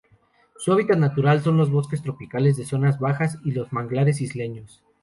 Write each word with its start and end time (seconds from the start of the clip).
Su 0.57 0.73
hábitat 0.73 0.97
natural 0.97 1.43
son 1.43 1.57
los 1.57 1.69
bosques 1.69 2.01
tropicales 2.01 2.57
de 2.57 2.65
zonas 2.65 2.97
bajas 2.97 3.37
y 3.45 3.51
los 3.51 3.71
manglares 3.71 4.19
isleños. 4.19 4.81